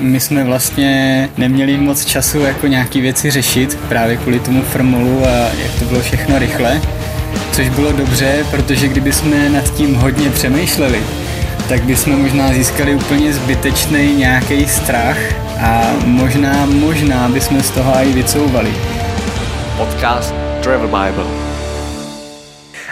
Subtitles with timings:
[0.00, 5.30] My jsme vlastně neměli moc času jako nějaký věci řešit, právě kvůli tomu formulu a
[5.62, 6.80] jak to bylo všechno rychle,
[7.52, 11.00] což bylo dobře, protože kdyby jsme nad tím hodně přemýšleli,
[11.68, 15.18] tak bychom možná získali úplně zbytečný nějaký strach
[15.60, 18.74] a možná, možná bychom z toho i vycouvali.
[19.76, 21.47] Podcast Travel Bible.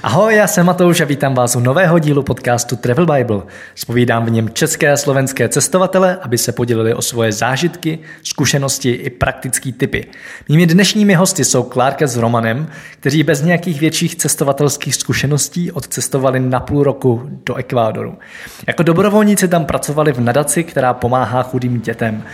[0.07, 3.43] Ahoj, já jsem Matouš a vítám vás u nového dílu podcastu Travel Bible.
[3.75, 9.11] Spovídám v něm české a slovenské cestovatele, aby se podělili o svoje zážitky, zkušenosti i
[9.11, 10.06] praktické typy.
[10.48, 12.69] Mými dnešními hosty jsou Klárka s Romanem,
[13.00, 18.14] kteří bez nějakých větších cestovatelských zkušeností odcestovali na půl roku do Ekvádoru.
[18.66, 22.25] Jako dobrovolníci tam pracovali v nadaci, která pomáhá chudým dětem.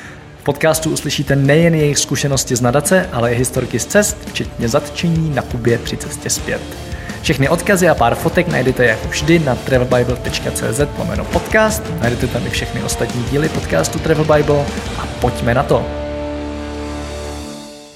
[0.41, 5.35] V podcastu uslyšíte nejen jejich zkušenosti z nadace, ale i historky z cest, včetně zatčení
[5.35, 6.92] na Kubě při cestě zpět.
[7.23, 11.83] Všechny odkazy a pár fotek najdete jako vždy na travelbible.cz pomeno podcast.
[12.01, 14.65] Najdete tam i všechny ostatní díly podcastu Travel Bible
[14.99, 15.87] a pojďme na to.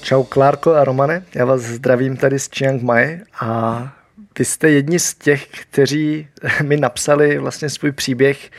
[0.01, 3.81] Čau Klárko a Romane, já vás zdravím tady z Chiang Mai a
[4.39, 6.27] vy jste jedni z těch, kteří
[6.63, 8.51] mi napsali vlastně svůj příběh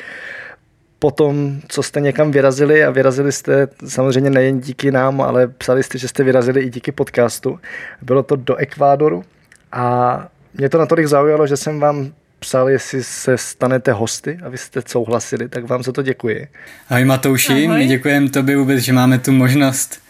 [0.98, 5.83] po tom, co jste někam vyrazili a vyrazili jste samozřejmě nejen díky nám, ale psali
[5.83, 7.59] jste, že jste vyrazili i díky podcastu.
[8.03, 9.25] Bylo to do Ekvádoru
[9.73, 10.28] a
[10.59, 14.83] mě to natolik zaujalo, že jsem vám psal, jestli se stanete hosty a vy jste
[14.87, 16.48] souhlasili, tak vám za to děkuji.
[16.89, 17.78] Ahoj Matouši, Ahoj.
[17.78, 20.00] my děkujeme tobě vůbec, že máme tu možnost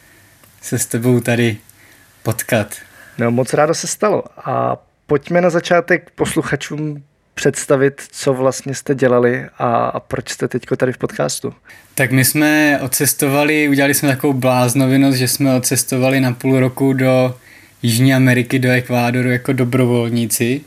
[0.62, 1.56] se s tebou tady
[2.22, 2.74] potkat.
[3.18, 7.02] No moc rádo se stalo a pojďme na začátek posluchačům
[7.34, 11.54] představit, co vlastně jste dělali a, a proč jste teď tady v podcastu.
[11.94, 17.34] Tak my jsme odcestovali, udělali jsme takovou bláznovinost, že jsme odcestovali na půl roku do
[17.82, 20.60] Jižní Ameriky do Ekvádoru jako dobrovolníci,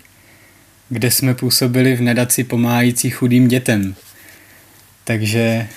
[0.90, 3.96] kde jsme působili v nadaci pomáhající chudým dětem.
[5.04, 5.68] Takže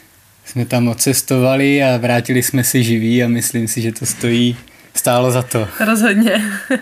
[0.44, 4.56] jsme tam odcestovali a vrátili jsme si živí a myslím si, že to stojí,
[4.94, 5.68] stálo za to.
[5.84, 6.42] Rozhodně.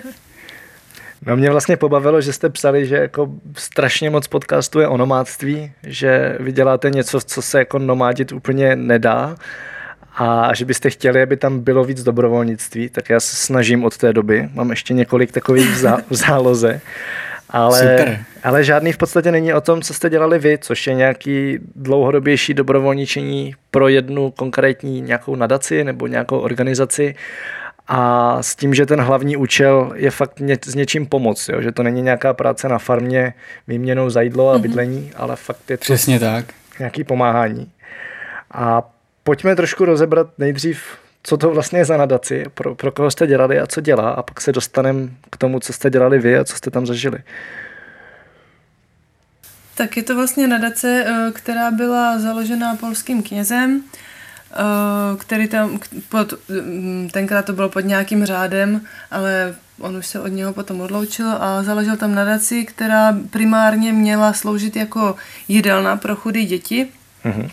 [1.27, 5.73] No mě vlastně pobavilo, že jste psali, že jako strašně moc podcastů je o nomádství,
[5.83, 9.37] že vy děláte něco, co se jako nomádit úplně nedá
[10.15, 14.13] a že byste chtěli, aby tam bylo víc dobrovolnictví, tak já se snažím od té
[14.13, 14.49] doby.
[14.55, 15.71] Mám ještě několik takových
[16.11, 16.81] v záloze.
[17.51, 18.25] Ale, Super.
[18.43, 22.55] ale žádný v podstatě není o tom, co jste dělali vy, což je nějaký dlouhodobější
[22.55, 27.15] dobrovolničení pro jednu konkrétní nějakou nadaci nebo nějakou organizaci
[27.89, 31.63] a s tím, že ten hlavní účel je fakt ně, s něčím pomoct, jo?
[31.63, 33.35] že to není nějaká práce na farmě
[33.69, 34.63] výměnou za jídlo a mhm.
[34.63, 35.23] bydlení, mm-hmm.
[35.23, 36.45] ale fakt je to Přesně tak.
[36.79, 37.71] nějaký pomáhání.
[38.51, 38.92] A
[39.25, 40.83] pojďme trošku rozebrat nejdřív,
[41.23, 44.23] co to vlastně je za nadaci, pro, pro koho jste dělali a co dělá a
[44.23, 47.19] pak se dostaneme k tomu, co jste dělali vy a co jste tam zažili.
[49.75, 53.83] Tak je to vlastně nadace, eh, která byla založena polským knězem,
[54.53, 54.57] eh,
[55.19, 55.79] který tam,
[56.09, 60.81] pod, mm, tenkrát to bylo pod nějakým řádem, ale on už se od něho potom
[60.81, 65.17] odloučil a založil tam nadaci, která primárně měla sloužit jako
[65.49, 66.89] jídelna pro chudé děti.
[67.25, 67.51] Mm-hmm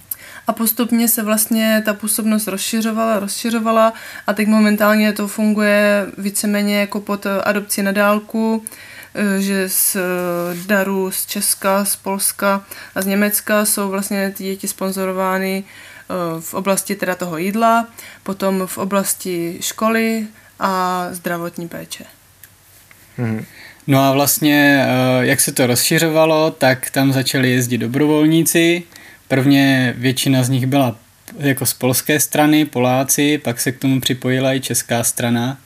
[0.49, 3.93] a postupně se vlastně ta působnost rozšiřovala, rozšiřovala
[4.27, 8.63] a teď momentálně to funguje víceméně jako pod adopci na dálku,
[9.15, 9.99] e, že z e,
[10.67, 12.65] darů z Česka, z Polska
[12.95, 15.63] a z Německa jsou vlastně ty děti sponzorovány
[16.39, 17.88] v oblasti teda toho jídla,
[18.23, 20.27] potom v oblasti školy
[20.59, 22.05] a zdravotní péče.
[23.17, 23.45] Hmm.
[23.88, 24.85] No a vlastně,
[25.21, 28.83] jak se to rozšiřovalo, tak tam začali jezdit dobrovolníci,
[29.29, 30.95] Prvně většina z nich byla
[31.38, 35.57] jako z polské strany, Poláci, pak se k tomu připojila i česká strana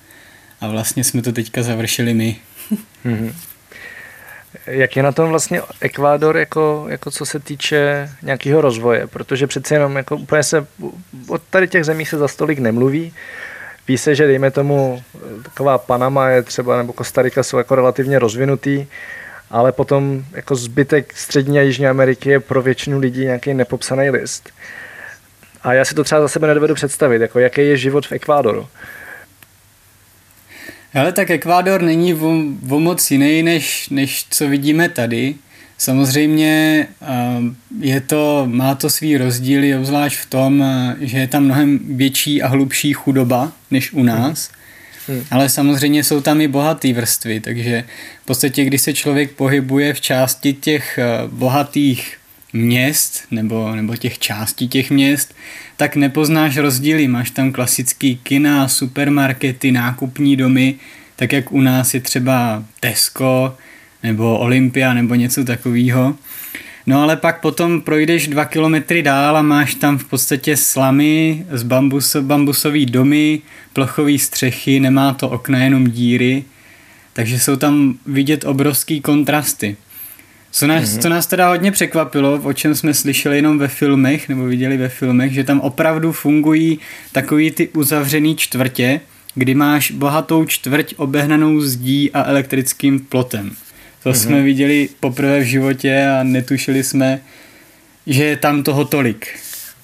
[0.62, 2.36] a vlastně jsme to teďka završili my.
[3.04, 3.34] Mhm.
[4.66, 9.08] Jak je na tom vlastně Ekvádor, jako, jako co se týče nějakého rozvoje?
[9.08, 10.68] Protože přeci jenom jako úplně se
[11.28, 13.14] od tady těch zemí se za stolik nemluví.
[13.88, 15.04] Ví se, že dejme tomu
[15.44, 18.86] taková Panama je třeba, nebo Kostarika jsou jako relativně rozvinutý
[19.54, 24.50] ale potom jako zbytek střední a jižní Ameriky je pro většinu lidí nějaký nepopsaný list.
[25.64, 28.68] A já si to třeba za sebe nedovedu představit, jako jaký je život v Ekvádoru.
[30.94, 35.36] Ale tak Ekvádor není o, moc jiný, než, než co vidíme tady.
[35.78, 36.88] Samozřejmě
[37.80, 40.66] je to, má to svý rozdíly, obzvlášť v tom,
[41.00, 44.50] že je tam mnohem větší a hlubší chudoba než u nás.
[44.50, 44.63] Mm
[45.08, 45.24] Hmm.
[45.32, 47.84] Ale samozřejmě jsou tam i bohaté vrstvy, takže
[48.24, 52.18] v podstatě, když se člověk pohybuje v části těch eh, bohatých
[52.54, 55.36] měst nebo, nebo těch částí těch měst,
[55.78, 57.08] tak nepoznáš rozdíly.
[57.08, 60.76] Máš tam klasický kina, supermarkety, nákupní domy,
[61.16, 63.58] tak jak u nás je třeba Tesco
[64.04, 66.16] nebo Olympia nebo něco takového.
[66.86, 71.64] No ale pak potom projdeš dva kilometry dál a máš tam v podstatě slamy z
[71.64, 73.42] bambus, bambusový domy,
[73.74, 76.44] plochové střechy, nemá to okna, jenom díry,
[77.14, 79.78] takže jsou tam vidět obrovský kontrasty.
[80.52, 81.02] Co nás, mm-hmm.
[81.02, 84.90] co nás teda hodně překvapilo, o čem jsme slyšeli jenom ve filmech, nebo viděli ve
[84.90, 86.80] filmech, že tam opravdu fungují
[87.12, 89.02] takový ty uzavřený čtvrtě,
[89.36, 93.52] kdy máš bohatou čtvrť obehnanou zdí a elektrickým plotem.
[94.04, 94.14] To mm-hmm.
[94.14, 97.20] jsme viděli poprvé v životě a netušili jsme,
[98.08, 99.28] že je tam toho tolik.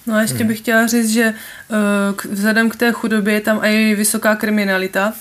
[0.06, 1.34] No a ještě bych chtěla říct, že
[1.68, 5.12] uh, vzhledem k té chudobě je tam i vysoká kriminalita,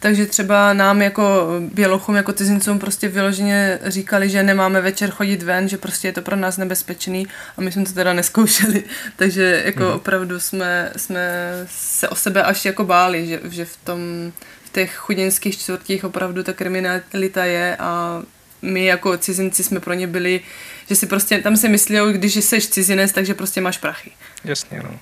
[0.00, 5.68] takže třeba nám jako bělochům, jako cizincům prostě vyloženě říkali, že nemáme večer chodit ven,
[5.68, 7.26] že prostě je to pro nás nebezpečný
[7.56, 8.84] a my jsme to teda neskoušeli.
[9.16, 9.92] Takže jako hmm.
[9.92, 14.32] opravdu jsme, jsme se o sebe až jako báli, že, že v tom
[14.74, 18.22] těch chudinských čtvrtích opravdu ta kriminalita je a
[18.62, 20.40] my jako cizinci jsme pro ně byli,
[20.88, 24.10] že si prostě, tam si myslí, když jsi cizinec, takže prostě máš prachy.
[24.44, 24.98] Jasně, no.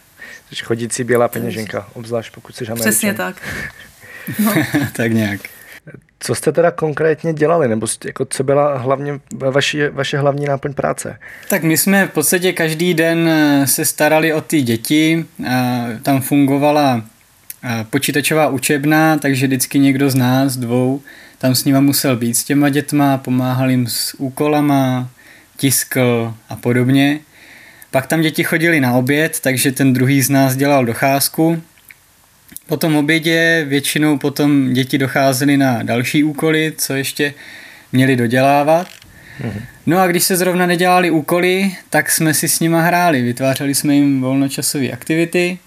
[0.52, 2.90] Jsi chodící bělá peněženka, obzvlášť pokud jsi američan.
[2.90, 3.36] Přesně tak.
[4.38, 4.54] No.
[4.96, 5.40] tak nějak.
[6.20, 11.18] Co jste teda konkrétně dělali, nebo jako co byla hlavně vaši, vaše hlavní náplň práce?
[11.48, 15.26] Tak my jsme v podstatě každý den eh, se starali o ty děti,
[16.02, 17.11] tam fungovala eh,
[17.90, 21.02] počítačová učebna, takže vždycky někdo z nás dvou
[21.38, 25.08] tam s nima musel být s těma dětma, pomáhal jim s úkolama,
[25.56, 27.20] tiskl a podobně.
[27.90, 31.62] Pak tam děti chodili na oběd, takže ten druhý z nás dělal docházku
[32.66, 37.34] po tom obědě většinou potom děti docházely na další úkoly, co ještě
[37.92, 38.86] měli dodělávat.
[39.44, 39.62] Mhm.
[39.86, 43.94] No a když se zrovna nedělali úkoly, tak jsme si s nima hráli, vytvářeli jsme
[43.94, 45.58] jim volnočasové aktivity.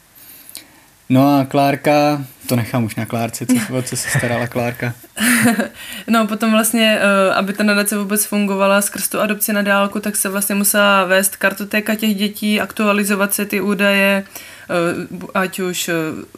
[1.09, 4.93] No a Klárka, to nechám už na Klárce, co, co se starala Klárka.
[6.07, 10.15] no potom vlastně, eh, aby ta nadace vůbec fungovala skrz tu adopci na dálku, tak
[10.15, 14.23] se vlastně musela vést kartotéka těch dětí, aktualizovat se ty údaje,
[14.69, 15.93] Eh, ať už eh,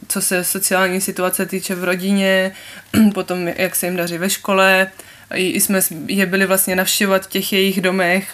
[0.07, 2.51] co se sociální situace týče v rodině,
[3.13, 4.87] potom jak se jim daří ve škole,
[5.35, 8.29] i jsme je byli vlastně navštěvovat v těch jejich domech,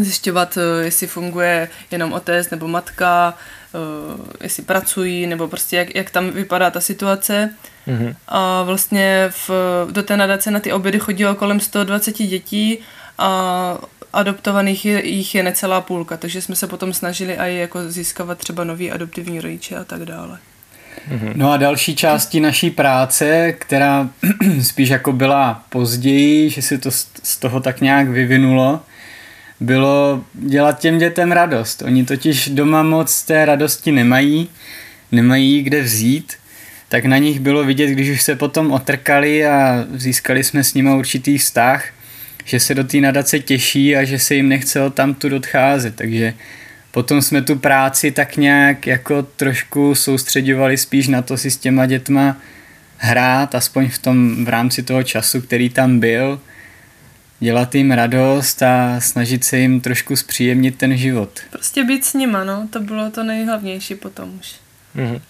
[0.00, 3.34] zjišťovat, eh, jestli funguje jenom otec nebo matka,
[4.42, 7.54] jestli pracují, nebo prostě jak, jak tam vypadá ta situace.
[7.88, 8.14] Mm-hmm.
[8.28, 9.50] A vlastně v,
[9.90, 12.78] do té nadace na ty obědy chodilo kolem 120 dětí
[13.18, 13.78] a
[14.12, 18.64] adoptovaných je, jich je necelá půlka, takže jsme se potom snažili i jako získávat třeba
[18.64, 20.38] nový adoptivní rodiče a tak dále.
[21.08, 21.32] Mhm.
[21.34, 24.08] No a další části naší práce, která
[24.62, 26.90] spíš jako byla později, že se to
[27.22, 28.80] z toho tak nějak vyvinulo,
[29.60, 31.82] bylo dělat těm dětem radost.
[31.82, 34.48] Oni totiž doma moc té radosti nemají,
[35.12, 36.32] nemají kde vzít,
[36.88, 40.90] tak na nich bylo vidět, když už se potom otrkali a získali jsme s nimi
[40.90, 41.84] určitý vztah,
[42.44, 46.34] že se do té nadace těší a že se jim nechce od tamtu odcházet, takže
[46.90, 51.86] potom jsme tu práci tak nějak jako trošku soustředovali spíš na to si s těma
[51.86, 52.36] dětma
[52.96, 56.40] hrát, aspoň v tom v rámci toho času, který tam byl,
[57.40, 61.40] dělat jim radost a snažit se jim trošku zpříjemnit ten život.
[61.50, 64.54] Prostě být s nima, no, to bylo to nejhlavnější potom už.
[64.96, 65.20] Mm-hmm.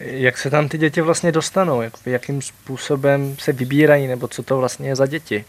[0.00, 1.82] Jak se tam ty děti vlastně dostanou?
[1.82, 5.44] Jak, jakým způsobem se vybírají, nebo co to vlastně je za děti?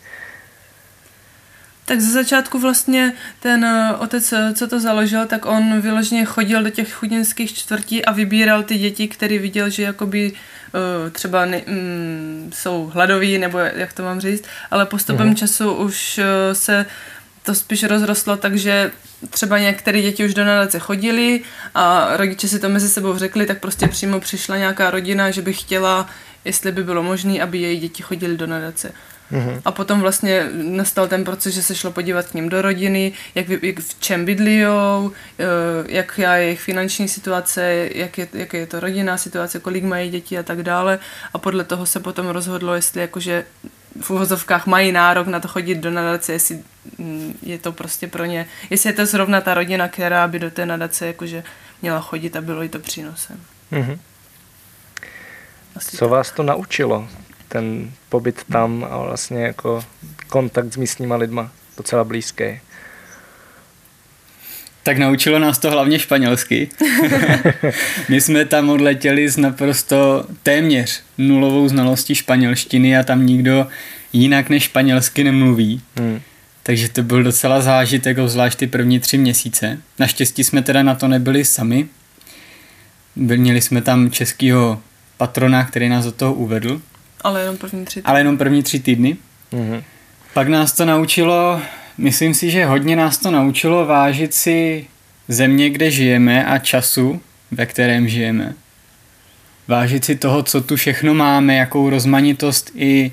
[1.85, 6.63] Tak ze začátku vlastně ten eh, otec, eh, co to založil, tak on vyloženě chodil
[6.63, 10.37] do těch chudinských čtvrtí a vybíral ty děti, který viděl, že jakoby uh,
[11.11, 15.35] třeba ne, mm, jsou hladoví, nebo jak to mám říct, ale postupem uh-huh.
[15.35, 16.85] času už uh, se
[17.43, 18.91] to spíš rozrostlo, takže
[19.29, 21.41] třeba některé děti už do nadace chodili
[21.75, 25.53] a rodiče si to mezi sebou řekli, tak prostě přímo přišla nějaká rodina, že by
[25.53, 26.09] chtěla,
[26.45, 28.91] jestli by bylo možné, aby její děti chodili do nadace.
[29.31, 29.61] Mm-hmm.
[29.65, 33.49] A potom vlastně nastal ten proces, že se šlo podívat k ním do rodiny, jak,
[33.49, 35.43] jak v čem bydlijou, eh,
[35.87, 40.37] jak je jejich finanční situace, jak je, jak je to rodinná situace, kolik mají děti
[40.37, 40.99] a tak dále.
[41.33, 43.45] A podle toho se potom rozhodlo, jestli jakože
[44.01, 46.59] v uvozovkách mají nárok na to chodit do nadace, jestli
[46.97, 50.51] mm, je to prostě pro ně, jestli je to zrovna ta rodina, která by do
[50.51, 51.43] té nadace jakože
[51.81, 53.39] měla chodit a bylo jí to přínosem.
[53.71, 53.97] Mm-hmm.
[55.79, 56.09] Co tak.
[56.09, 57.07] vás to naučilo?
[57.47, 59.83] Ten pobyt tam a vlastně jako
[60.27, 62.43] kontakt s místníma lidma docela blízký.
[64.83, 66.69] Tak naučilo nás to hlavně španělsky.
[68.09, 73.67] My jsme tam odletěli s naprosto téměř nulovou znalostí španělštiny a tam nikdo
[74.13, 75.81] jinak než španělsky nemluví.
[75.95, 76.21] Hmm.
[76.63, 79.77] Takže to byl docela zážitek, zvlášť ty první tři měsíce.
[79.99, 81.87] Naštěstí jsme teda na to nebyli sami.
[83.15, 84.81] Měli jsme tam českého
[85.17, 86.81] patrona, který nás do toho uvedl.
[87.27, 88.09] Ale jenom první tři týdny.
[88.09, 89.17] Ale jenom první tři týdny.
[89.53, 89.83] Mm-hmm.
[90.33, 91.61] Pak nás to naučilo
[91.97, 94.85] myslím si, že hodně nás to naučilo vážit si
[95.27, 98.53] země, kde žijeme a času, ve kterém žijeme.
[99.67, 103.11] Vážit si toho, co tu všechno máme, jakou rozmanitost i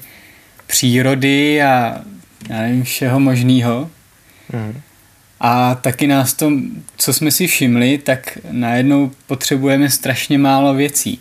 [0.66, 2.02] přírody a
[2.48, 3.90] já nevím, všeho možného.
[4.52, 4.80] Mm.
[5.40, 6.52] A taky nás to,
[6.96, 11.20] co jsme si všimli, tak najednou potřebujeme strašně málo věcí.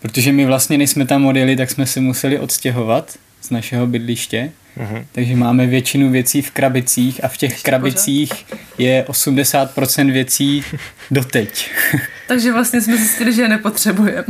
[0.00, 4.52] Protože my vlastně, než jsme tam odjeli, tak jsme se museli odstěhovat z našeho bydliště.
[4.78, 5.04] Mm-hmm.
[5.12, 8.60] Takže máme většinu věcí v krabicích a v těch Ještě krabicích pořád?
[8.78, 10.64] je 80% věcí
[11.10, 11.70] doteď.
[12.28, 14.24] Takže vlastně jsme zjistili, že je nepotřebujeme.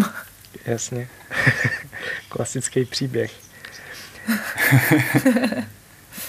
[0.66, 1.08] Jasně.
[2.28, 3.30] Klasický příběh.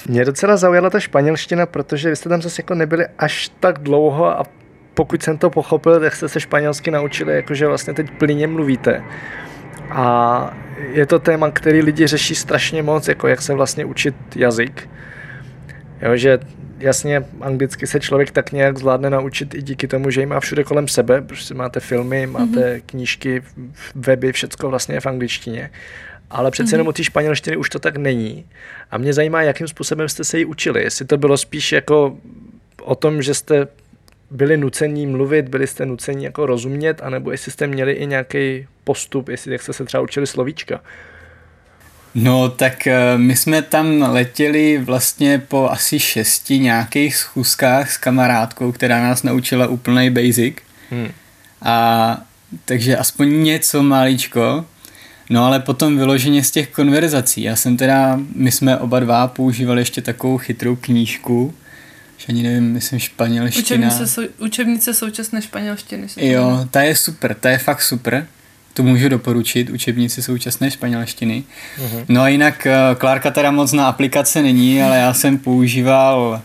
[0.08, 4.40] Mě docela zaujala ta španělština, protože vy jste tam zase jako nebyli až tak dlouho
[4.40, 4.44] a
[5.00, 9.04] pokud jsem to pochopil, tak jste se španělsky naučili, jakože vlastně teď plyně mluvíte.
[9.90, 10.58] A
[10.92, 14.90] je to téma, který lidi řeší strašně moc, jako jak se vlastně učit jazyk.
[16.02, 16.40] Jo, že
[16.80, 20.64] jasně anglicky se člověk tak nějak zvládne naučit i díky tomu, že ji má všude
[20.64, 22.82] kolem sebe, protože máte filmy, máte mm-hmm.
[22.86, 23.44] knížky,
[23.96, 25.70] weby, všecko vlastně je v angličtině.
[26.30, 26.74] Ale přece mm-hmm.
[26.74, 28.46] jenom u té španělštiny už to tak není.
[28.92, 30.84] A mě zajímá, jakým způsobem jste se ji učili.
[30.84, 32.18] Jestli to bylo spíš jako
[32.82, 33.68] o tom, že jste
[34.32, 39.30] byli nucení mluvit, byli jste nuceni jako rozumět, anebo jestli jste měli i nějaký postup,
[39.30, 40.82] jestli jak jste se třeba učili slovíčka.
[42.16, 48.72] No tak eh, my jsme tam letěli vlastně po asi šesti nějakých schůzkách s kamarádkou,
[48.72, 50.56] která nás naučila úplný basic.
[50.90, 51.12] Hmm.
[51.62, 52.18] A
[52.66, 54.66] takže aspoň něco maličko.
[55.30, 57.42] No ale potom vyloženě z těch konverzací.
[57.42, 61.54] Já jsem teda, my jsme oba dva používali ještě takovou chytrou knížku,
[62.20, 63.88] že ani nevím, myslím španělština.
[63.88, 66.08] Učebnice, sou, učebnice současné španělštiny.
[66.18, 68.28] Jo, ta je super, ta je fakt super.
[68.74, 71.44] To můžu doporučit, učebnici současné španělštiny.
[71.78, 72.06] Uh-huh.
[72.08, 76.42] No a jinak eh, Klárka teda moc na aplikace není, ale já jsem používal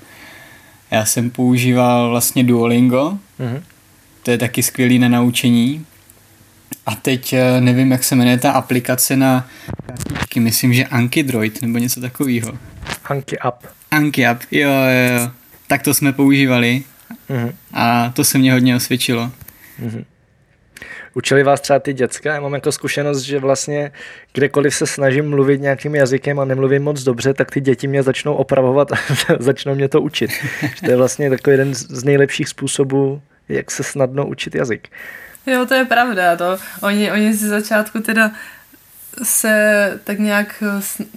[0.90, 3.18] já jsem používal vlastně Duolingo.
[3.40, 3.62] Uh-huh.
[4.22, 5.86] To je taky skvělý na naučení.
[6.86, 9.48] A teď eh, nevím, jak se jmenuje ta aplikace na
[9.86, 12.58] kartičky, myslím, že Anki Droid nebo něco takového.
[13.04, 13.66] Anki App.
[13.90, 15.30] Anki App, jo, jo, jo.
[15.66, 16.82] Tak to jsme používali
[17.30, 17.52] uh-huh.
[17.72, 19.30] a to se mě hodně osvědčilo.
[19.82, 20.04] Uh-huh.
[21.14, 22.34] Učili vás třeba ty děcka?
[22.34, 23.92] Já mám jako zkušenost, že vlastně
[24.32, 28.34] kdekoliv se snažím mluvit nějakým jazykem a nemluvím moc dobře, tak ty děti mě začnou
[28.34, 28.96] opravovat a
[29.38, 30.30] začnou mě to učit.
[30.84, 34.88] to je vlastně takový jeden z nejlepších způsobů, jak se snadno učit jazyk.
[35.46, 36.36] Jo, to je pravda.
[36.36, 36.58] To.
[36.82, 38.30] Oni, oni ze začátku teda
[39.22, 40.62] se tak nějak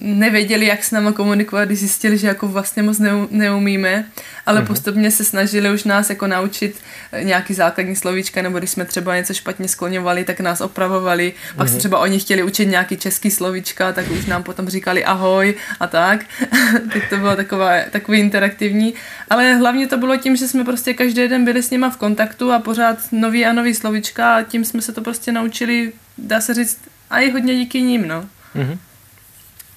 [0.02, 3.00] nevěděli, jak s náma komunikovat, když zjistili, že jako vlastně moc
[3.30, 4.06] neumíme,
[4.46, 4.68] ale uh-huh.
[4.68, 6.76] postupně se snažili už nás jako naučit
[7.22, 11.70] nějaký základní slovíčka, nebo když jsme třeba něco špatně skloňovali, tak nás opravovali, pak uh-huh.
[11.70, 11.80] se mhm.
[11.80, 16.26] třeba oni chtěli učit nějaký český slovíčka, tak už nám potom říkali ahoj a tak,
[16.94, 18.94] tak to bylo takové, takový interaktivní,
[19.30, 22.52] ale hlavně to bylo tím, že jsme prostě každý den byli s nima v kontaktu
[22.52, 26.54] a pořád nový a nový slovíčka a tím jsme se to prostě naučili, dá se
[26.54, 28.26] říct, a i hodně díky ním, no.
[28.56, 28.78] Mm-hmm.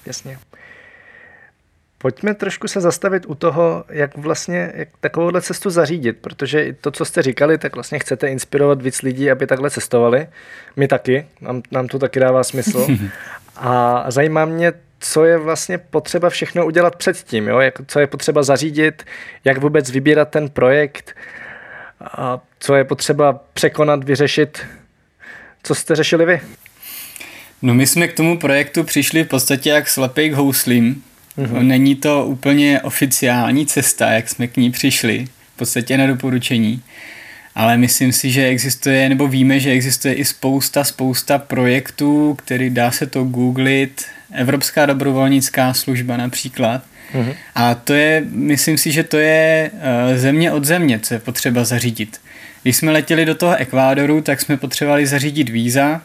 [0.05, 0.39] Jasně.
[1.97, 7.05] Pojďme trošku se zastavit u toho, jak vlastně jak takovouhle cestu zařídit, protože to, co
[7.05, 10.27] jste říkali, tak vlastně chcete inspirovat víc lidí, aby takhle cestovali.
[10.75, 12.87] My taky, nám, nám to taky dává smysl.
[13.55, 17.59] A zajímá mě, co je vlastně potřeba všechno udělat předtím, jo?
[17.59, 19.03] Jak, co je potřeba zařídit,
[19.45, 21.15] jak vůbec vybírat ten projekt,
[22.01, 24.65] a co je potřeba překonat, vyřešit.
[25.63, 26.41] Co jste řešili vy?
[27.61, 31.03] No my jsme k tomu projektu přišli v podstatě jak slepej k houslím.
[31.37, 31.61] Mm-hmm.
[31.61, 35.25] Není to úplně oficiální cesta, jak jsme k ní přišli,
[35.55, 36.81] v podstatě na doporučení.
[37.55, 42.91] Ale myslím si, že existuje, nebo víme, že existuje i spousta, spousta projektů, který dá
[42.91, 46.83] se to googlit, Evropská dobrovolnická služba například.
[47.13, 47.33] Mm-hmm.
[47.55, 51.63] A to je, myslím si, že to je uh, země od země, co je potřeba
[51.63, 52.21] zařídit.
[52.63, 56.01] Když jsme letěli do toho Ekvádoru, tak jsme potřebovali zařídit víza,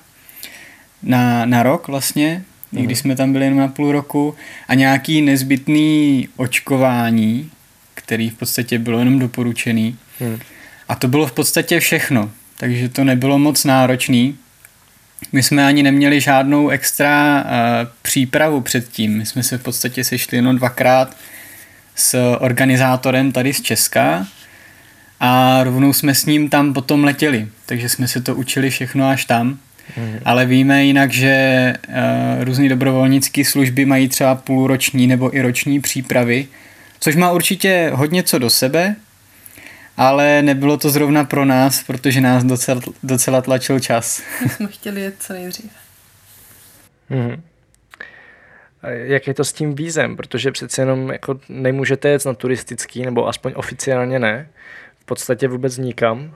[1.07, 3.03] na, na rok vlastně, i když mhm.
[3.03, 4.35] jsme tam byli jenom na půl roku,
[4.69, 7.51] a nějaký nezbytný očkování,
[7.95, 9.97] který v podstatě bylo jenom doporučený.
[10.21, 10.39] Hmm.
[10.89, 14.39] A to bylo v podstatě všechno, takže to nebylo moc náročný.
[15.33, 17.51] My jsme ani neměli žádnou extra uh,
[18.03, 19.19] přípravu předtím.
[19.19, 21.17] My jsme se v podstatě sešli jenom dvakrát
[21.95, 24.27] s organizátorem tady z Česka
[25.21, 27.49] a rovnou jsme s ním tam potom letěli.
[27.67, 29.59] Takže jsme se to učili všechno až tam.
[29.97, 30.19] Mm.
[30.25, 36.47] Ale víme jinak, že uh, různé dobrovolnické služby mají třeba půlroční nebo i roční přípravy,
[37.01, 38.97] což má určitě hodně co do sebe,
[39.97, 44.23] ale nebylo to zrovna pro nás, protože nás docela, docela tlačil čas.
[44.43, 45.75] My jsme chtěli jet co nejdříve.
[47.11, 47.43] Mm.
[48.83, 53.29] jak je to s tím vízem, protože přece jenom jako nemůžete jet na turistický, nebo
[53.29, 54.49] aspoň oficiálně ne,
[55.01, 56.35] v podstatě vůbec nikam.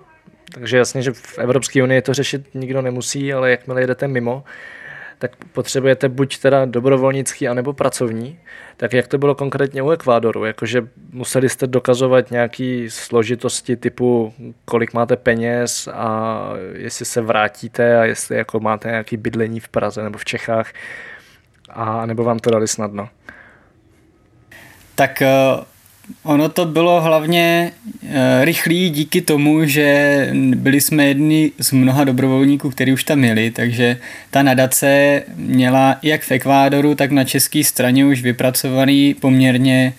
[0.55, 4.45] Takže jasně, že v Evropské unii to řešit nikdo nemusí, ale jakmile jedete mimo,
[5.19, 8.39] tak potřebujete buď teda dobrovolnický, anebo pracovní.
[8.77, 10.45] Tak jak to bylo konkrétně u Ekvádoru?
[10.45, 16.41] Jakože museli jste dokazovat nějaké složitosti typu, kolik máte peněz a
[16.73, 20.73] jestli se vrátíte a jestli jako máte nějaké bydlení v Praze nebo v Čechách
[21.71, 23.09] a nebo vám to dali snadno?
[24.95, 25.29] Tak eh,
[26.23, 32.71] ono to bylo hlavně eh, rychlý díky tomu, že byli jsme jedni z mnoha dobrovolníků,
[32.71, 33.97] kteří už tam měli, takže
[34.31, 39.93] ta nadace měla jak v Ekvádoru, tak na české straně už vypracovaný poměrně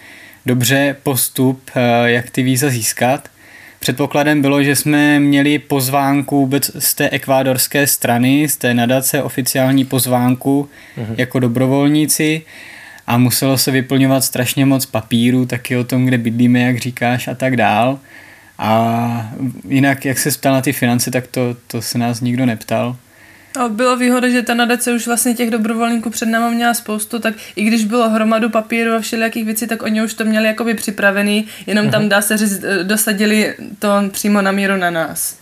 [0.46, 3.30] dobře postup, eh, jak ty víza získat.
[3.80, 9.86] Předpokladem bylo, že jsme měli pozvánku vůbec z té ekvádorské strany, z té nadace oficiální
[9.86, 11.16] pozvánku uh-huh.
[11.18, 12.42] jako dobrovolníci
[13.08, 17.36] a muselo se vyplňovat strašně moc papíru, taky o tom, kde bydlíme, jak říkáš a
[17.36, 18.00] tak dál.
[18.58, 19.32] A
[19.68, 22.98] jinak, jak se ptal na ty finance, tak to, to se nás nikdo neptal.
[23.60, 27.34] A bylo výhoda, že ta nadace už vlastně těch dobrovolníků před náma měla spoustu, tak
[27.56, 31.48] i když bylo hromadu papíru a všelijakých věcí, tak oni už to měli jakoby připravený,
[31.68, 35.41] jenom tam dá se říct, dosadili to přímo na míru na nás.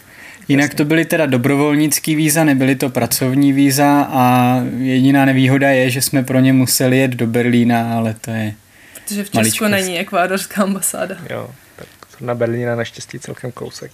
[0.50, 6.01] Jinak to byly teda dobrovolnický víza, nebyly to pracovní víza a jediná nevýhoda je, že
[6.01, 8.53] jsme pro ně museli jet do Berlína, ale to je
[8.94, 9.72] Protože v Česku maličkost.
[9.72, 11.15] není ekvádorská ambasáda.
[11.29, 11.88] Jo, tak
[12.22, 13.91] na Berlína naštěstí celkem kousek.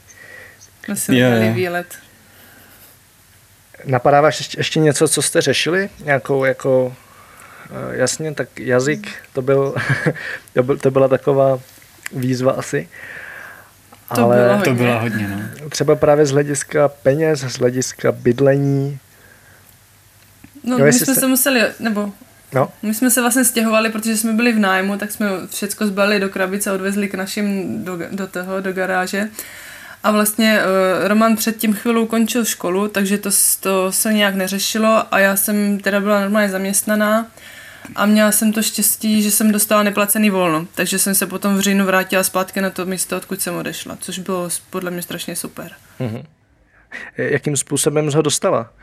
[0.87, 1.87] My jsme měli výlet.
[3.85, 5.89] Napadá vás ještě, ještě něco, co jste řešili?
[6.03, 6.95] Nějakou jako,
[7.69, 9.75] eh, jasně, tak jazyk, to, byl,
[10.53, 11.59] to, byl, to byla taková
[12.11, 12.87] výzva asi.
[14.15, 14.65] To ale bylo hodně.
[14.65, 15.69] to bylo hodně, no.
[15.69, 18.99] Třeba právě z hlediska peněz, z hlediska bydlení.
[20.63, 21.15] No, jo, my jsme jste...
[21.15, 22.11] se museli, nebo
[22.53, 22.69] No.
[22.81, 26.29] My jsme se vlastně stěhovali, protože jsme byli v nájmu, tak jsme všechno zbalili do
[26.29, 29.29] krabice a odvezli k našim do, do toho, do garáže.
[30.03, 35.19] A vlastně uh, Roman předtím chvilou končil školu, takže to, to se nějak neřešilo a
[35.19, 37.27] já jsem teda byla normálně zaměstnaná
[37.95, 41.59] a měla jsem to štěstí, že jsem dostala neplacený volno, takže jsem se potom v
[41.59, 45.71] říjnu vrátila zpátky na to místo, odkud jsem odešla, což bylo podle mě strašně super.
[45.99, 46.23] Mm-hmm.
[47.17, 48.73] Jakým způsobem jsi ho dostala?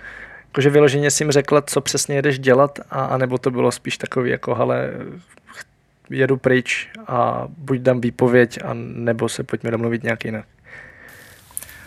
[0.47, 4.31] Jakože vyloženě jsi jim řekla, co přesně jedeš dělat, a, nebo to bylo spíš takový
[4.31, 4.91] jako, hele,
[6.11, 10.47] jedu pryč a buď dám výpověď, a nebo se pojďme domluvit nějak jinak.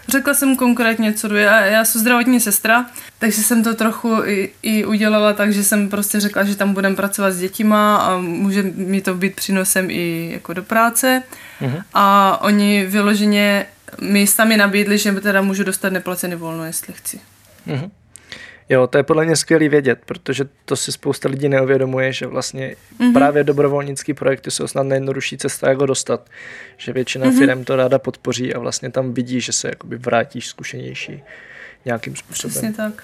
[0.07, 1.35] Řekla jsem konkrétně, co jdu.
[1.35, 2.85] Já, já jsem zdravotní sestra,
[3.19, 6.95] takže jsem to trochu i, i udělala tak, že jsem prostě řekla, že tam budem
[6.95, 11.23] pracovat s dětima a může mi to být přínosem i jako do práce.
[11.61, 11.83] Uh-huh.
[11.93, 13.65] A oni vyloženě
[14.01, 17.19] mi sami nabídli, že teda můžu dostat neplacený volno, jestli chci.
[17.67, 17.89] Uh-huh.
[18.69, 22.75] Jo, to je podle mě skvělý vědět, protože to si spousta lidí neuvědomuje, že vlastně
[22.99, 23.13] mm-hmm.
[23.13, 26.29] právě dobrovolnické projekty jsou snad nejjednodušší cesta, jak ho dostat.
[26.77, 27.37] Že většina mm-hmm.
[27.37, 31.23] firm to ráda podpoří a vlastně tam vidí, že se jakoby vrátíš zkušenější
[31.85, 32.51] nějakým způsobem.
[32.51, 33.03] Přesně tak.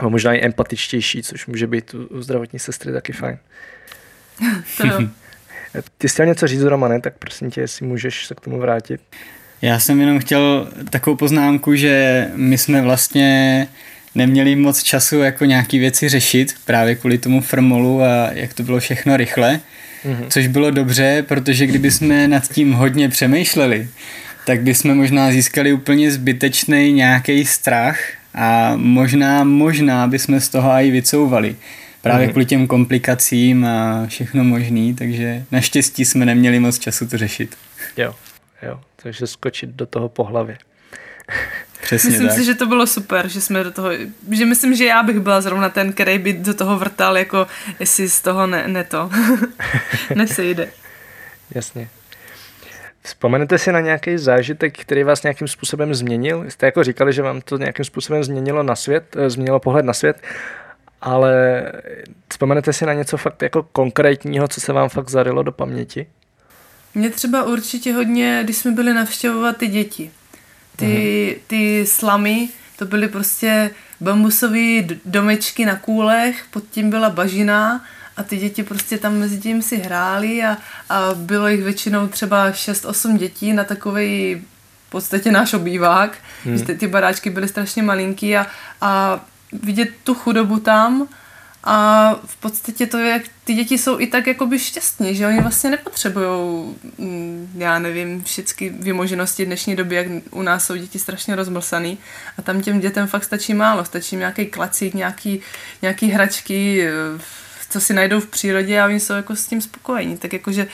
[0.00, 3.38] A možná i empatičtější, což může být u, u zdravotní sestry taky fajn.
[4.76, 4.98] to jo.
[5.98, 9.00] Ty jsi chtěl něco říct, Romane, tak prosím tě, jestli můžeš se k tomu vrátit.
[9.62, 13.68] Já jsem jenom chtěl takovou poznámku, že my jsme vlastně
[14.16, 18.80] neměli moc času jako nějaký věci řešit právě kvůli tomu firmolu a jak to bylo
[18.80, 19.60] všechno rychle,
[20.04, 20.26] mm-hmm.
[20.28, 23.88] což bylo dobře, protože kdyby jsme nad tím hodně přemýšleli,
[24.46, 27.98] tak bychom možná získali úplně zbytečný nějaký strach
[28.34, 31.56] a možná, možná bychom z toho i vycouvali.
[32.02, 32.30] Právě mm-hmm.
[32.30, 37.56] kvůli těm komplikacím a všechno možný, takže naštěstí jsme neměli moc času to řešit.
[37.96, 38.14] Jo,
[38.62, 40.58] jo, takže skočit do toho po hlavě.
[41.86, 42.36] Přesně myslím tak.
[42.36, 43.90] si, že to bylo super, že jsme do toho,
[44.30, 47.46] že myslím, že já bych byla zrovna ten, který by do toho vrtal, jako
[47.80, 49.10] jestli z toho ne, ne to,
[50.14, 50.68] nesejde.
[51.54, 51.88] Jasně.
[53.02, 56.44] Vzpomenete si na nějaký zážitek, který vás nějakým způsobem změnil?
[56.48, 59.92] Jste jako říkali, že vám to nějakým způsobem změnilo na svět, eh, změnilo pohled na
[59.92, 60.22] svět,
[61.00, 61.62] ale
[62.28, 66.06] vzpomenete si na něco fakt jako konkrétního, co se vám fakt zarilo do paměti?
[66.94, 70.10] Mě třeba určitě hodně, když jsme byli navštěvovat ty děti,
[70.76, 77.84] ty, ty slamy, to byly prostě bambusové domečky na kůlech, pod tím byla bažina
[78.16, 80.56] a ty děti prostě tam mezi tím si hráli a,
[80.90, 84.42] a bylo jich většinou třeba 6-8 dětí na takový
[84.86, 86.60] v podstatě náš obývák, hmm.
[86.60, 88.46] ty, ty baráčky byly strašně malinký a,
[88.80, 89.20] a
[89.52, 91.08] vidět tu chudobu tam
[91.68, 95.70] a v podstatě to je, ty děti jsou i tak jakoby šťastní, že oni vlastně
[95.70, 96.64] nepotřebují,
[96.98, 101.98] mm, já nevím, všechny vymoženosti dnešní doby, jak u nás jsou děti strašně rozmlsaný
[102.38, 105.40] a tam těm dětem fakt stačí málo, stačí nějaký klacík, nějaký,
[105.82, 106.88] nějaký hračky,
[107.70, 110.18] co si najdou v přírodě a oni jsou jako s tím spokojení.
[110.18, 110.66] Tak jakože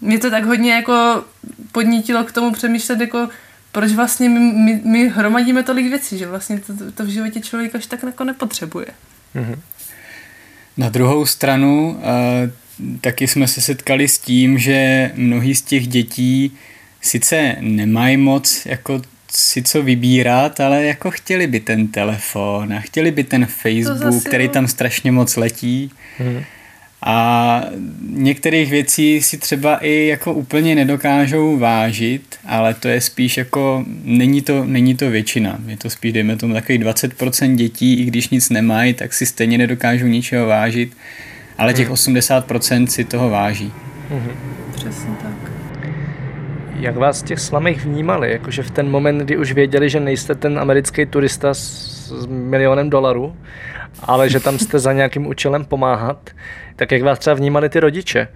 [0.00, 1.24] mě to tak hodně jako
[1.72, 3.28] podnítilo k tomu přemýšlet, jako
[3.72, 7.40] proč vlastně my, my, my hromadíme tolik věcí, že vlastně to, to, to v životě
[7.40, 8.86] člověk až tak jako nepotřebuje.
[9.36, 9.58] Mm-hmm.
[10.78, 12.00] Na druhou stranu uh,
[13.00, 16.52] taky jsme se setkali s tím, že mnohý z těch dětí
[17.00, 23.10] sice nemají moc jako si co vybírat, ale jako chtěli by ten telefon a chtěli
[23.10, 25.90] by ten Facebook, který tam strašně moc letí.
[26.18, 26.44] Hmm.
[27.02, 27.62] A
[28.10, 34.42] některých věcí si třeba i jako úplně nedokážou vážit, ale to je spíš jako, není
[34.42, 35.58] to, není to většina.
[35.66, 39.58] Je to spíš, dejme tomu, takových 20% dětí, i když nic nemají, tak si stejně
[39.58, 40.96] nedokážou ničeho vážit,
[41.58, 43.72] ale těch 80% si toho váží.
[44.10, 44.30] Mhm.
[44.74, 45.52] Přesně tak.
[46.80, 48.30] Jak vás těch slamech vnímali?
[48.30, 51.60] Jakože v ten moment, kdy už věděli, že nejste ten americký turista s,
[52.20, 53.36] s milionem dolarů,
[54.00, 56.30] ale že tam jste za nějakým účelem pomáhat,
[56.76, 58.28] tak jak vás třeba vnímali ty rodiče?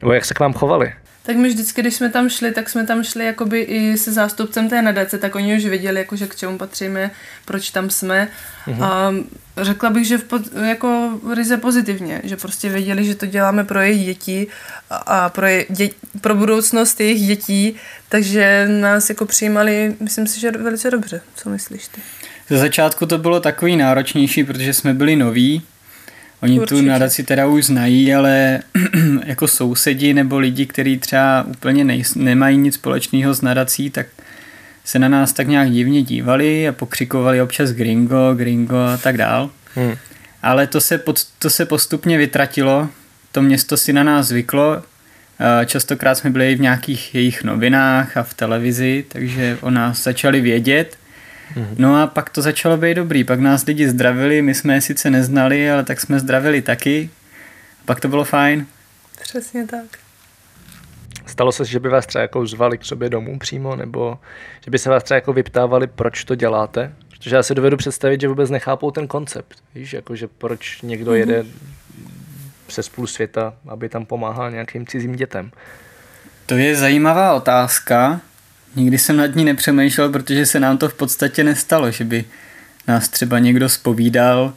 [0.00, 0.92] Nebo jak se k vám chovali?
[1.26, 4.68] Tak my vždycky, když jsme tam šli, tak jsme tam šli jakoby i se zástupcem
[4.68, 7.10] té nadace, tak oni už věděli, jakože k čemu patříme,
[7.44, 8.28] proč tam jsme.
[8.66, 8.84] Mm-hmm.
[8.84, 9.12] A
[9.64, 13.80] řekla bych, že v pod, jako ryze pozitivně, že prostě věděli, že to děláme pro
[13.80, 14.46] jejich děti
[14.90, 15.88] a pro, je, dě,
[16.20, 17.76] pro budoucnost jejich dětí,
[18.08, 21.20] takže nás jako přijímali, myslím si, že velice dobře.
[21.34, 22.00] Co myslíš ty?
[22.48, 25.62] Ze začátku to bylo takový náročnější, protože jsme byli noví,
[26.44, 26.80] Oni Určitě.
[26.80, 28.60] tu nadaci teda už znají, ale
[29.26, 34.06] jako sousedi nebo lidi, kteří třeba úplně nej, nemají nic společného s nadací, tak
[34.84, 39.50] se na nás tak nějak divně dívali a pokřikovali občas gringo, gringo a tak dál.
[39.74, 39.94] Hmm.
[40.42, 42.88] Ale to se, pod, to se postupně vytratilo,
[43.32, 44.82] to město si na nás zvyklo,
[45.66, 50.96] častokrát jsme byli v nějakých jejich novinách a v televizi, takže o nás začali vědět
[51.56, 51.74] Mhm.
[51.78, 55.10] No a pak to začalo být dobrý, pak nás lidi zdravili, my jsme je sice
[55.10, 57.10] neznali, ale tak jsme zdravili taky.
[57.80, 58.66] A pak to bylo fajn.
[59.22, 59.84] Přesně tak.
[61.26, 64.18] Stalo se, že by vás třeba jako zvali k sobě domů přímo, nebo
[64.64, 66.92] že by se vás třeba jako vyptávali, proč to děláte?
[67.08, 69.58] Protože já si dovedu představit, že vůbec nechápou ten koncept.
[69.74, 71.14] Víš, jako, že proč někdo mm-hmm.
[71.14, 71.44] jede
[72.66, 75.50] přes půl světa, aby tam pomáhal nějakým cizím dětem.
[76.46, 78.20] To je zajímavá otázka.
[78.76, 82.24] Nikdy jsem nad ní nepřemýšlel, protože se nám to v podstatě nestalo, že by
[82.88, 84.54] nás třeba někdo spovídal,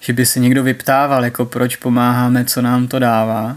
[0.00, 3.56] že by se někdo vyptával, jako proč pomáháme, co nám to dává,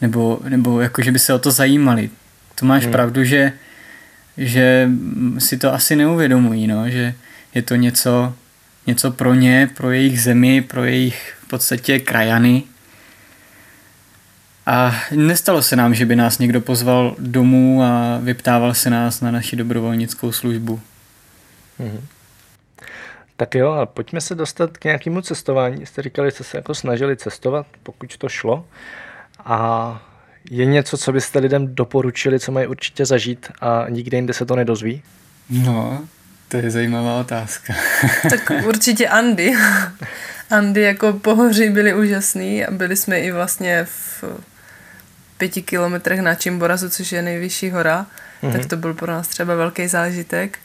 [0.00, 2.10] nebo, nebo jako, že by se o to zajímali.
[2.54, 2.92] To máš hmm.
[2.92, 3.52] pravdu, že,
[4.36, 4.90] že
[5.38, 7.14] si to asi neuvědomují, no, že
[7.54, 8.34] je to něco,
[8.86, 12.62] něco pro ně, pro jejich zemi, pro jejich v podstatě krajany,
[14.66, 19.30] a nestalo se nám, že by nás někdo pozval domů a vyptával se nás na
[19.30, 20.80] naši dobrovolnickou službu.
[21.80, 22.00] Mm-hmm.
[23.36, 25.86] Tak jo, a pojďme se dostat k nějakému cestování.
[25.86, 28.66] Jste říkali, že jste se jako snažili cestovat, pokud to šlo.
[29.44, 30.02] A
[30.50, 34.56] je něco, co byste lidem doporučili, co mají určitě zažít a nikde jinde se to
[34.56, 35.02] nedozví?
[35.50, 36.04] No,
[36.48, 37.74] to je zajímavá otázka.
[38.30, 39.52] tak určitě Andy.
[40.50, 44.24] Andy jako pohoří byli úžasný a byli jsme i vlastně v
[45.38, 48.06] pěti kilometrech na Čimborazu, což je nejvyšší hora,
[48.42, 48.52] mm-hmm.
[48.52, 50.58] tak to byl pro nás třeba velký zážitek.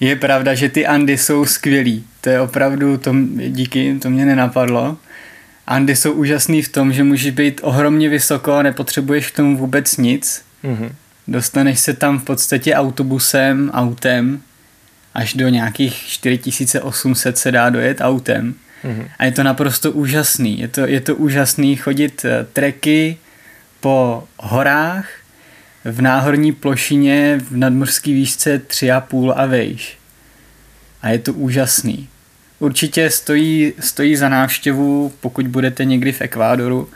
[0.00, 2.04] Je pravda, že ty Andy jsou skvělý.
[2.20, 3.14] To je opravdu, to,
[3.48, 4.96] díky, to mě nenapadlo.
[5.66, 9.96] Andy jsou úžasný v tom, že můžeš být ohromně vysoko a nepotřebuješ k tomu vůbec
[9.96, 10.44] nic.
[10.64, 10.90] Mm-hmm.
[11.28, 14.40] Dostaneš se tam v podstatě autobusem, autem,
[15.14, 18.54] až do nějakých 4800 se dá dojet autem.
[18.84, 19.08] Mm-hmm.
[19.18, 20.60] A je to naprosto úžasný.
[20.60, 23.16] Je to, je to úžasný chodit uh, treky,
[23.84, 25.08] po horách
[25.84, 29.98] v náhorní plošině v nadmořské výšce 3,5 a vejš.
[31.02, 32.08] A je to úžasný.
[32.58, 36.90] Určitě stojí, stojí za návštěvu, pokud budete někdy v Ekvádoru,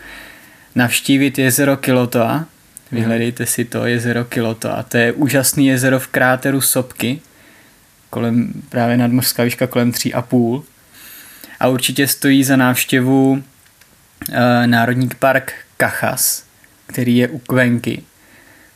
[0.75, 2.47] navštívit jezero Kilotoa.
[2.93, 4.83] Vyhledejte si to, jezero Kilotoa.
[4.83, 7.21] To je úžasný jezero v kráteru Sopky,
[8.11, 10.63] kolem, právě nadmořská výška kolem 3,5.
[11.61, 13.43] A určitě stojí za návštěvu
[14.33, 16.48] e, Národní park Kachas,
[16.89, 18.03] který je u Kvenky.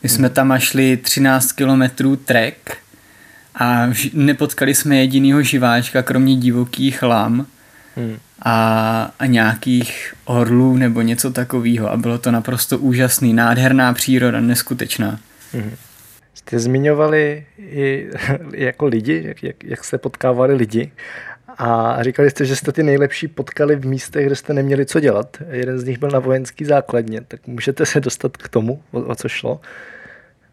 [0.02, 2.76] My jsme tam šli 13 kilometrů trek
[3.54, 7.46] a nepotkali jsme jedinýho živáčka, kromě divokých lam
[7.96, 8.16] hmm.
[8.42, 11.90] a, a nějakých orlů nebo něco takového.
[11.90, 15.18] A bylo to naprosto úžasný, nádherná příroda, neskutečná.
[15.52, 15.76] Hmm.
[16.34, 18.08] Jste zmiňovali i
[18.54, 20.90] jako lidi, jak, jak, jak jste potkávali lidi
[21.58, 25.36] a říkali jste, že jste ty nejlepší potkali v místech, kde jste neměli co dělat.
[25.50, 29.14] Jeden z nich byl na vojenský základně, tak můžete se dostat k tomu, o, o
[29.14, 29.60] co šlo?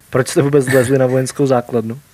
[0.09, 1.99] Proč jste vůbec zlezli na vojenskou základnu?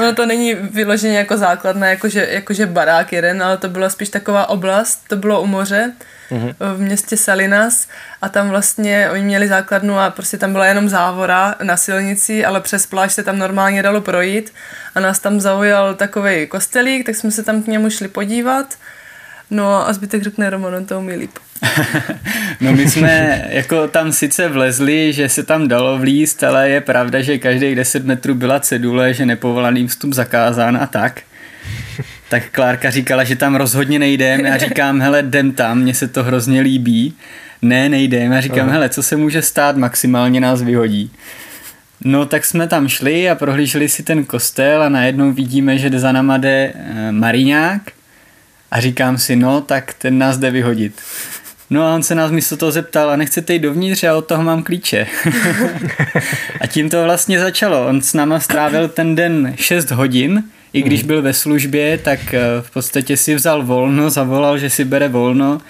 [0.00, 4.48] No to není vyloženě jako základna, jakože, jakože barák jeden, ale to byla spíš taková
[4.48, 5.92] oblast, to bylo u moře,
[6.32, 6.54] mm-hmm.
[6.74, 7.88] v městě Salinas
[8.22, 12.60] a tam vlastně oni měli základnu a prostě tam byla jenom závora na silnici, ale
[12.60, 14.52] přes pláž se tam normálně dalo projít
[14.94, 18.66] a nás tam zaujal takový kostelík, tak jsme se tam k němu šli podívat
[19.52, 21.30] No a zbytek řekne Roman, on to umí líp.
[22.60, 27.20] no my jsme jako tam sice vlezli, že se tam dalo vlíst, ale je pravda,
[27.20, 31.20] že každých 10 metrů byla cedule, že nepovolený vstup zakázán a tak.
[32.32, 34.44] Tak Klárka říkala, že tam rozhodně nejdem.
[34.44, 37.14] Já říkám, hele, jdem tam, mně se to hrozně líbí.
[37.62, 38.32] Ne, nejdem.
[38.32, 38.72] Já říkám, Aha.
[38.72, 41.10] hele, co se může stát, maximálně nás vyhodí.
[42.04, 46.12] No tak jsme tam šli a prohlíželi si ten kostel a najednou vidíme, že za
[46.12, 47.82] náma jde eh, Mariňák
[48.70, 50.94] a říkám si, no tak ten nás jde vyhodit.
[51.70, 54.42] No a on se nás místo toho zeptal, a nechcete jít dovnitř, já od toho
[54.42, 55.06] mám klíče.
[56.60, 57.86] a tím to vlastně začalo.
[57.86, 61.06] On s náma strávil ten den 6 hodin, i když mhm.
[61.06, 65.60] byl ve službě, tak eh, v podstatě si vzal volno, zavolal, že si bere volno,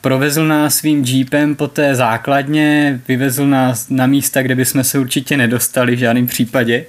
[0.00, 5.36] provezl nás svým jeepem po té základně, vyvezl nás na místa, kde bychom se určitě
[5.36, 6.84] nedostali v žádném případě.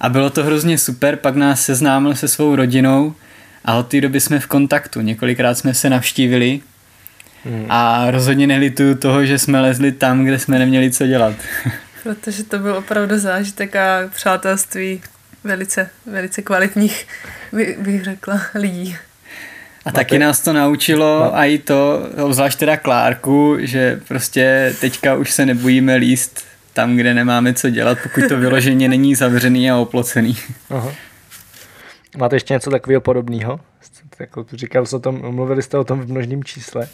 [0.00, 3.14] A bylo to hrozně super, pak nás seznámil se svou rodinou,
[3.64, 5.00] a od té doby jsme v kontaktu.
[5.00, 6.60] Několikrát jsme se navštívili
[7.44, 7.66] hmm.
[7.68, 11.34] a rozhodně nelituju toho, že jsme lezli tam, kde jsme neměli co dělat.
[12.02, 15.02] Protože to byl opravdu zážitek a přátelství
[15.44, 17.06] velice, velice kvalitních,
[17.52, 18.96] by, bych řekla, lidí.
[19.84, 21.36] A taky nás to naučilo no.
[21.36, 27.14] a i to, obzvlášť teda Klárku, že prostě teďka už se nebojíme líst tam, kde
[27.14, 30.36] nemáme co dělat, pokud to vyloženě není zavřený a oplocený.
[30.70, 30.92] Aha.
[32.16, 33.60] Máte ještě něco takového podobného?
[34.18, 36.88] Jako říkal jste o tom, mluvili jste o tom v množném čísle.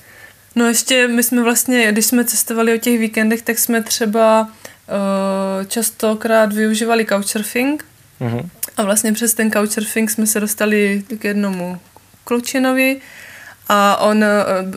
[0.54, 5.66] No ještě my jsme vlastně, když jsme cestovali o těch víkendech, tak jsme třeba uh,
[5.66, 7.84] častokrát využívali couchsurfing
[8.20, 8.48] uh-huh.
[8.76, 11.80] a vlastně přes ten couchsurfing jsme se dostali k jednomu
[12.24, 13.00] klučinovi,
[13.68, 14.28] a on, eh,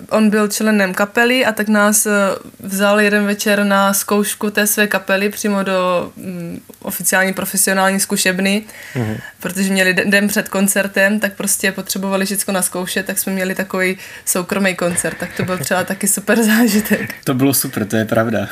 [0.09, 2.11] on byl členem kapely a tak nás eh,
[2.59, 8.63] vzal jeden večer na zkoušku té své kapely přímo do um, oficiální profesionální zkušebny,
[8.95, 9.17] mm-hmm.
[9.39, 13.97] protože měli den před koncertem, tak prostě potřebovali všechno na zkoušet, tak jsme měli takový
[14.25, 17.13] soukromý koncert, tak to byl třeba taky super zážitek.
[17.23, 18.47] To bylo super, to je pravda.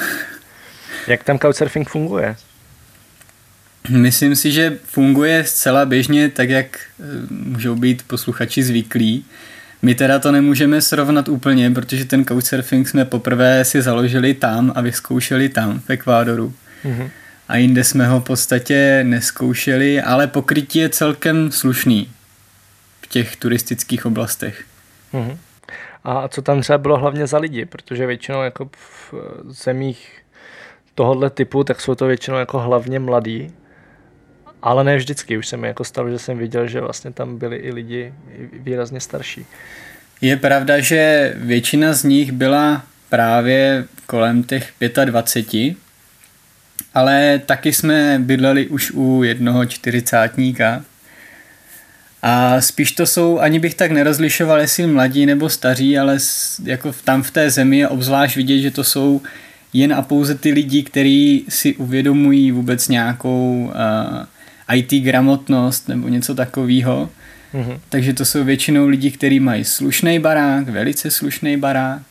[1.07, 2.35] Jak tam couchsurfing funguje?
[3.89, 9.25] Myslím si, že funguje zcela běžně tak, jak eh, můžou být posluchači zvyklí.
[9.81, 14.81] My teda to nemůžeme srovnat úplně, protože ten couchsurfing jsme poprvé si založili tam a
[14.81, 16.53] vyzkoušeli tam v Ekvádoru.
[16.85, 17.09] Mm-hmm.
[17.47, 22.09] A jinde jsme ho v podstatě neskoušeli, ale pokrytí je celkem slušný
[23.01, 24.63] v těch turistických oblastech.
[25.13, 25.37] Mm-hmm.
[26.03, 27.65] A co tam třeba bylo hlavně za lidi?
[27.65, 28.69] Protože většinou jako
[29.11, 29.13] v
[29.47, 30.21] zemích
[30.95, 33.51] tohohle typu, tak jsou to většinou jako hlavně mladí,
[34.61, 35.37] ale ne vždycky.
[35.37, 38.13] Už se mi jako stalo, že jsem viděl, že vlastně tam byli i lidi
[38.53, 39.45] výrazně starší.
[40.21, 44.71] Je pravda, že většina z nich byla právě kolem těch
[45.05, 45.75] 25,
[46.93, 50.83] ale taky jsme bydleli už u jednoho čtyřicátníka.
[52.21, 56.17] A spíš to jsou, ani bych tak nerozlišoval, jestli mladí nebo staří, ale
[56.63, 59.21] jako tam v té zemi je obzvlášť vidět, že to jsou
[59.73, 64.25] jen a pouze ty lidi, kteří si uvědomují vůbec nějakou uh,
[64.73, 67.09] IT gramotnost nebo něco takového.
[67.53, 67.79] Mm-hmm.
[67.89, 72.01] Takže to jsou většinou lidi, kteří mají slušný barák, velice slušný barák.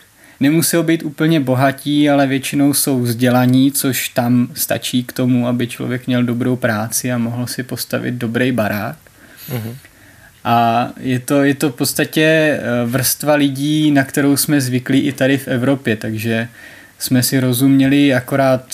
[0.40, 6.06] Nemusí být úplně bohatí, ale většinou jsou vzdělaní, což tam stačí k tomu, aby člověk
[6.06, 8.96] měl dobrou práci a mohl si postavit dobrý barák.
[9.50, 9.76] Mm-hmm.
[10.44, 15.12] A je to, je to v podstatě eh, vrstva lidí, na kterou jsme zvyklí i
[15.12, 16.48] tady v Evropě, takže
[16.98, 18.64] jsme si rozuměli, akorát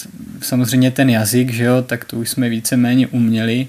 [0.40, 3.66] samozřejmě ten jazyk, že jo, tak to už jsme víceméně uměli,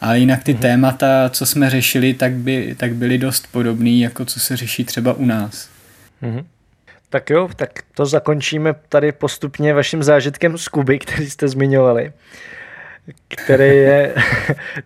[0.00, 0.58] ale jinak ty mm-hmm.
[0.58, 5.12] témata, co jsme řešili, tak, by, tak byly dost podobný, jako co se řeší třeba
[5.12, 5.68] u nás.
[6.22, 6.44] Mm-hmm.
[7.10, 12.12] Tak jo, tak to zakončíme tady postupně vaším zážitkem z Kuby, který jste zmiňovali
[13.28, 14.14] který je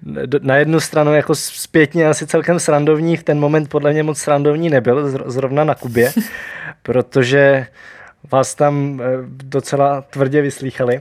[0.42, 4.70] na jednu stranu jako zpětně asi celkem srandovní, v ten moment podle mě moc srandovní
[4.70, 6.12] nebyl, zrovna na Kubě,
[6.82, 7.66] protože
[8.30, 11.00] vás tam eh, docela tvrdě vyslýchali.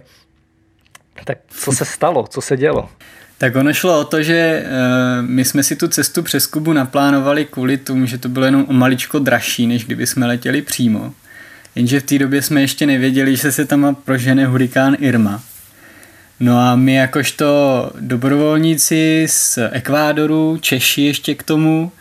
[1.25, 2.27] Tak co se stalo?
[2.29, 2.89] Co se dělo?
[3.37, 7.45] Tak ono šlo o to, že uh, my jsme si tu cestu přes Kubu naplánovali
[7.45, 11.13] kvůli tomu, že to bylo jenom o maličko dražší, než kdyby jsme letěli přímo.
[11.75, 15.43] Jenže v té době jsme ještě nevěděli, že se tam prožene hurikán Irma.
[16.39, 17.45] No a my jakožto
[17.99, 21.91] dobrovolníci z Ekvádoru, Češi ještě k tomu,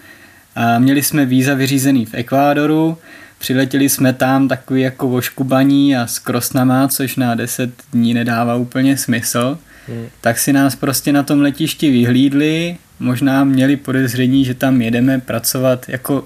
[0.57, 2.99] a měli jsme víza vyřízený v Ekvádoru,
[3.39, 8.97] Přiletěli jsme tam takový jako voškubaní a s krosnama, což na 10 dní nedává úplně
[8.97, 9.59] smysl.
[9.89, 10.07] hmm.
[10.21, 15.89] tak si nás prostě na tom letišti vyhlídli, možná měli podezření, že tam jedeme pracovat
[15.89, 16.25] jako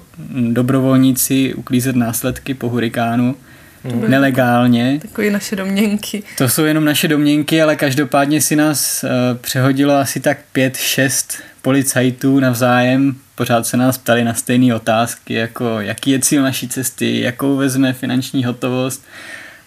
[0.51, 3.37] dobrovolníci, uklízet následky po hurikánu,
[3.85, 4.11] hmm.
[4.11, 4.99] nelegálně.
[5.03, 6.23] Takové naše domněnky.
[6.39, 11.35] To jsou jenom naše domněnky, ale každopádně si nás uh, přehodilo asi tak pět, šest
[11.63, 13.15] policajtů navzájem.
[13.43, 17.93] Pořád se nás ptali na stejné otázky, jako jaký je cíl naší cesty, jakou vezme
[17.93, 19.05] finanční hotovost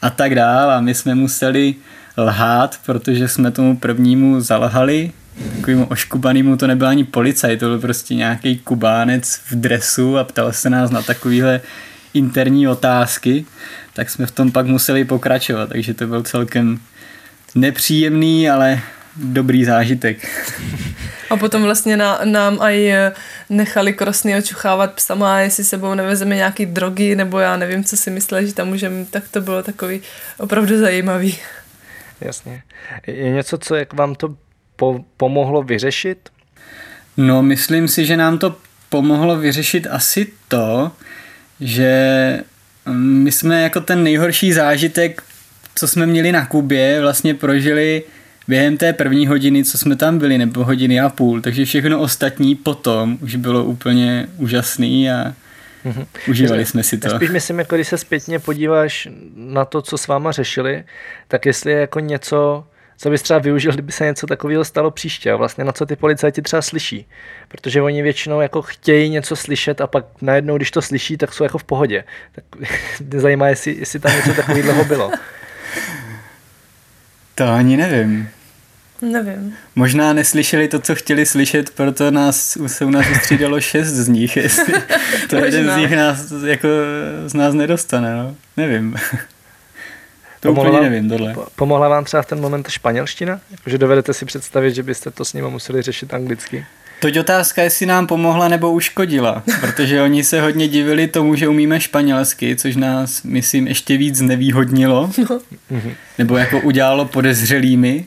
[0.02, 0.72] a tak dál.
[0.72, 1.76] A my jsme museli
[2.18, 5.12] lhát, protože jsme tomu prvnímu zalhali,
[5.56, 10.54] takovému oškubanému to nebyl ani policajt, to byl prostě nějaký kubánec v dresu a ptal
[10.54, 11.62] se nás na takovéhle
[12.14, 13.46] interní otázky,
[13.94, 16.80] tak jsme v tom pak museli pokračovat, takže to byl celkem
[17.56, 18.82] nepříjemný, ale
[19.15, 20.28] dobrý zážitek.
[21.30, 22.93] A potom vlastně na, nám aj
[23.49, 28.47] nechali krosny očuchávat psama, jestli sebou nevezeme nějaký drogy, nebo já nevím, co si mysleli,
[28.47, 30.01] že tam můžeme, tak to bylo takový
[30.38, 31.38] opravdu zajímavý.
[32.21, 32.63] Jasně.
[33.08, 34.36] Je něco, co jak vám to
[34.75, 36.30] po, pomohlo vyřešit?
[37.17, 38.56] No, myslím si, že nám to
[38.89, 40.91] pomohlo vyřešit asi to,
[41.60, 41.93] že
[42.86, 45.23] mm, my jsme jako ten nejhorší zážitek,
[45.75, 48.04] co jsme měli na Kubě, vlastně prožili
[48.48, 52.56] během té první hodiny, co jsme tam byli, nebo hodiny a půl, takže všechno ostatní
[52.56, 55.34] potom už bylo úplně úžasný a
[55.86, 56.06] mm-hmm.
[56.30, 57.08] užívali jsme si to.
[57.08, 60.84] Já spíš myslím, jako když se zpětně podíváš na to, co s váma řešili,
[61.28, 62.64] tak jestli je jako něco,
[62.98, 65.96] co bys třeba využil, kdyby se něco takového stalo příště a vlastně na co ty
[65.96, 67.08] policajti třeba slyší.
[67.48, 71.44] Protože oni většinou jako chtějí něco slyšet a pak najednou, když to slyší, tak jsou
[71.44, 72.04] jako v pohodě.
[72.32, 72.44] Tak
[73.12, 75.12] mě zajímá, jestli, jestli tam něco takového bylo.
[77.36, 78.30] To ani nevím.
[79.02, 79.54] Nevím.
[79.76, 84.38] Možná neslyšeli to, co chtěli slyšet, proto nás, se u nás vystřídalo šest z nich,
[84.43, 84.74] jestli
[85.30, 86.67] to jeden z nich nás, jako,
[87.28, 88.36] z nás nedostane, no.
[88.58, 88.95] Nevím.
[90.39, 91.36] To pomohla úplně nevím, tohle.
[91.56, 93.39] Pomohla vám třeba v ten moment španělština?
[93.65, 96.65] Že dovedete si představit, že byste to s nimi museli řešit anglicky?
[97.06, 101.82] Toť otázka, jestli nám pomohla nebo uškodila, protože oni se hodně divili tomu, že umíme
[101.82, 105.39] španělsky, což nás, myslím, ještě víc nevýhodnilo, no.
[106.18, 108.06] nebo jako udělalo podezřelými.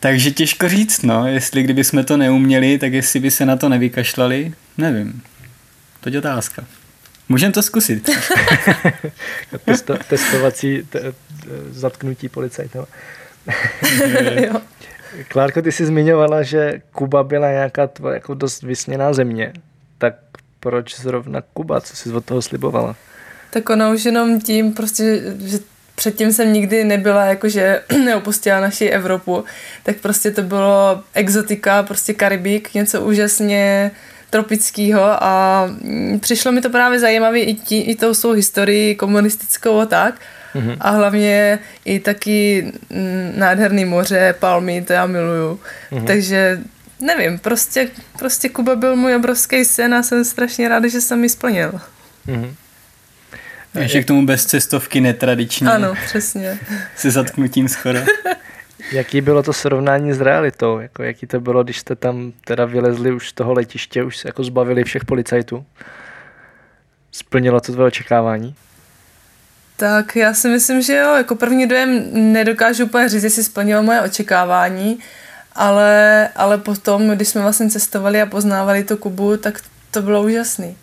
[0.00, 3.68] Takže těžko říct, no, jestli kdyby jsme to neuměli, tak jestli by se na to
[3.68, 5.22] nevykašlali, nevím.
[6.00, 6.64] Toť otázka.
[7.28, 8.10] Můžeme to zkusit.
[9.64, 11.12] Testo, testovací te,
[11.70, 12.78] zatknutí policajtů.
[15.28, 19.52] Klárko, ty jsi zmiňovala, že Kuba byla nějaká tvoje jako dost vysněná země.
[19.98, 20.14] Tak
[20.60, 21.80] proč zrovna Kuba?
[21.80, 22.96] Co jsi od toho slibovala?
[23.50, 25.58] Tak ono už jenom tím, prostě, že
[25.94, 29.44] předtím jsem nikdy nebyla, jakože neopustila naši Evropu,
[29.82, 33.90] tak prostě to bylo exotika, prostě Karibik, něco úžasně
[34.30, 39.80] tropického a mm, přišlo mi to právě zajímavé i, tí, i tou svou historii komunistickou
[39.80, 40.14] a tak.
[40.54, 40.76] Mm-hmm.
[40.80, 42.72] A hlavně i taky
[43.36, 45.60] nádherný moře, palmy, to já miluju.
[45.92, 46.04] Mm-hmm.
[46.04, 46.60] Takže
[47.00, 51.28] nevím, prostě, prostě Kuba byl můj obrovský sen a jsem strašně ráda, že jsem mi
[51.28, 51.80] splnil.
[52.26, 52.54] Mm-hmm.
[53.74, 55.66] Ještě k tomu bez cestovky netradiční.
[55.66, 56.58] Ano, přesně.
[56.96, 57.98] Se zatknutím skoro.
[58.92, 60.78] Jaký bylo to srovnání s realitou?
[60.78, 64.28] Jako, jaký to bylo, když jste tam teda vylezli už z toho letiště, už se
[64.28, 65.66] jako zbavili všech policajtů?
[67.12, 68.54] Splnilo to tvoje očekávání?
[69.78, 74.00] Tak já si myslím, že jo, jako první dojem nedokážu úplně říct, jestli splnilo moje
[74.00, 74.98] očekávání,
[75.52, 79.60] ale, ale potom, když jsme vlastně cestovali a poznávali tu Kubu, tak
[79.90, 80.76] to bylo úžasný.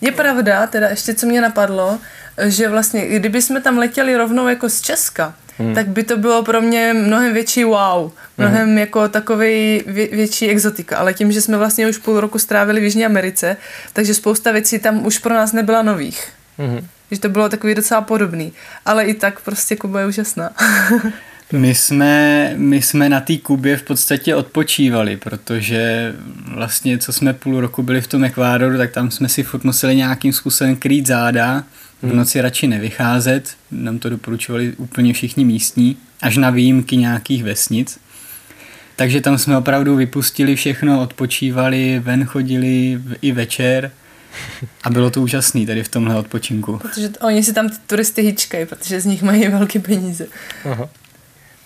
[0.00, 1.98] Je pravda, teda ještě co mě napadlo,
[2.44, 5.74] že vlastně, kdyby jsme tam letěli rovnou jako z Česka, hmm.
[5.74, 8.78] tak by to bylo pro mě mnohem větší wow, mnohem hmm.
[8.78, 12.84] jako takový vě, větší exotika, ale tím, že jsme vlastně už půl roku strávili v
[12.84, 13.56] Jižní Americe,
[13.92, 16.28] takže spousta věcí tam už pro nás nebyla nových.
[16.58, 16.86] Hmm.
[17.10, 18.52] Že to bylo takový docela podobný.
[18.86, 20.50] Ale i tak prostě Kuba je úžasná.
[21.52, 26.14] My jsme, my jsme na té Kubě v podstatě odpočívali, protože
[26.54, 29.96] vlastně, co jsme půl roku byli v tom Ekvádoru, tak tam jsme si furt museli
[29.96, 31.64] nějakým způsobem krýt záda,
[32.02, 32.16] v hmm.
[32.16, 37.98] noci radši nevycházet, nám to doporučovali úplně všichni místní, až na výjimky nějakých vesnic.
[38.96, 43.90] Takže tam jsme opravdu vypustili všechno, odpočívali, ven chodili i večer
[44.82, 46.78] a bylo to úžasný tady v tomhle odpočinku.
[46.78, 50.26] Protože oni si tam ty turisty hýčkají, protože z nich mají velké peníze.
[50.64, 50.88] Aha.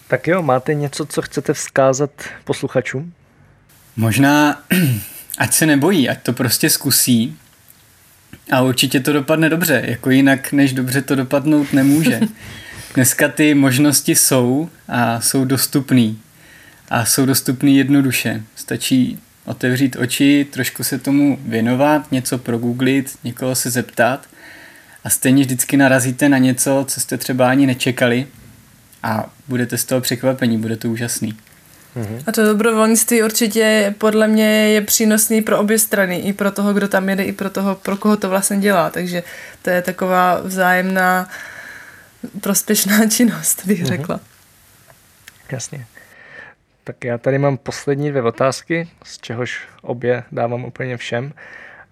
[0.09, 2.11] Tak jo, máte něco, co chcete vzkázat
[2.45, 3.13] posluchačům?
[3.97, 4.63] Možná,
[5.39, 7.37] ať se nebojí, ať to prostě zkusí
[8.51, 12.21] a určitě to dopadne dobře, jako jinak než dobře to dopadnout nemůže.
[12.95, 16.21] Dneska ty možnosti jsou a jsou dostupný.
[16.89, 18.43] A jsou dostupný jednoduše.
[18.57, 19.19] Stačí
[19.49, 24.27] otevřít oči, trošku se tomu věnovat, něco progooglit, někoho se zeptat
[25.05, 28.27] a stejně vždycky narazíte na něco, co jste třeba ani nečekali
[29.03, 31.39] a budete z toho překvapení, bude to úžasný.
[32.27, 36.89] A to dobrovolnictví určitě podle mě je přínosný pro obě strany, i pro toho, kdo
[36.89, 38.91] tam jede, i pro toho, pro koho to vlastně dělá.
[38.91, 39.23] Takže
[39.63, 41.29] to je taková vzájemná
[42.41, 44.21] prospěšná činnost, bych řekla.
[45.53, 45.87] Jasně.
[46.89, 51.33] Tak já tady mám poslední dvě otázky, z čehož obě dávám úplně všem.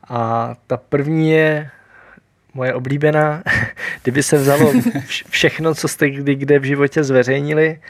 [0.08, 1.70] A ta první je
[2.54, 3.42] moje oblíbená.
[4.02, 7.80] Kdyby se vzalo vš- všechno, co jste kdy kde v životě zveřejnili,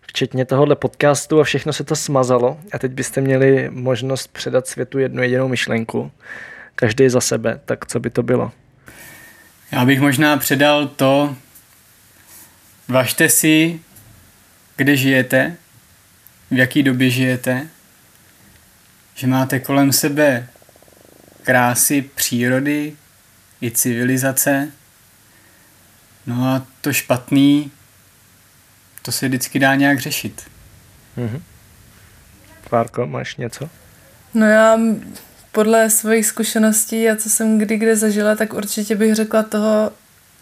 [0.00, 4.98] včetně tohohle podcastu a všechno se to smazalo a teď byste měli možnost předat světu
[4.98, 6.12] jednu jedinou myšlenku,
[6.74, 8.52] každý za sebe, tak co by to bylo?
[9.72, 11.36] Já bych možná předal to,
[12.88, 13.80] važte si,
[14.76, 15.56] kde žijete,
[16.54, 17.66] v jaký době žijete,
[19.14, 20.48] že máte kolem sebe
[21.42, 22.96] krásy přírody
[23.62, 24.68] i civilizace.
[26.26, 27.70] No a to špatný,
[29.02, 30.42] to se vždycky dá nějak řešit.
[31.16, 31.42] Mhm.
[32.70, 33.70] Várko, máš něco?
[34.34, 34.78] No já
[35.52, 39.92] podle svých zkušeností a co jsem kdy kde zažila, tak určitě bych řekla toho,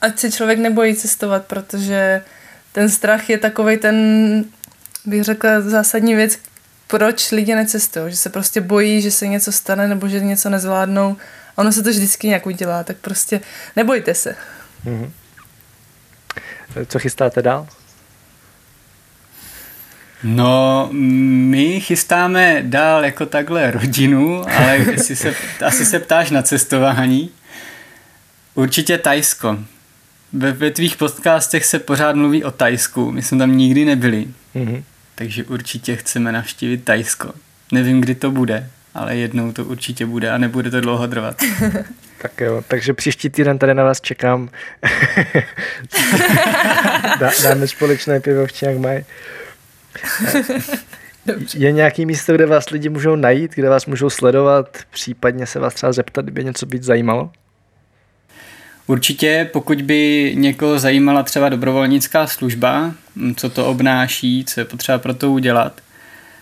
[0.00, 2.22] ať se člověk nebojí cestovat, protože
[2.72, 3.96] ten strach je takový ten,
[5.04, 6.38] bych řekla, zásadní věc,
[6.86, 11.16] proč lidi necestují, že se prostě bojí, že se něco stane nebo že něco nezvládnou.
[11.56, 13.40] A ono se to vždycky nějak udělá, tak prostě
[13.76, 14.36] nebojte se.
[14.84, 15.12] Mhm.
[16.88, 17.68] Co chystáte dál?
[20.24, 25.34] No, my chystáme dál jako takhle rodinu, ale jestli se,
[25.66, 27.30] asi se ptáš na cestování.
[28.54, 29.58] Určitě Tajsko.
[30.32, 34.84] Ve, ve tvých podcastech se pořád mluví o Tajsku, my jsme tam nikdy nebyli, Mhm.
[35.14, 37.32] Takže určitě chceme navštívit Tajsko.
[37.72, 41.42] Nevím, kdy to bude, ale jednou to určitě bude a nebude to dlouho trvat.
[42.22, 44.48] Tak jo, takže příští týden tady na vás čekám.
[47.20, 49.04] Dá, dáme společné pivo v Chiang Mai.
[51.54, 55.74] Je nějaký místo, kde vás lidi můžou najít, kde vás můžou sledovat, případně se vás
[55.74, 57.30] třeba zeptat, kdyby něco být zajímalo?
[58.92, 62.92] Určitě, pokud by někoho zajímala třeba dobrovolnická služba,
[63.36, 65.80] co to obnáší, co je potřeba pro to udělat,